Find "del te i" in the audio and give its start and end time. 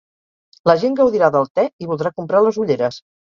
1.35-1.89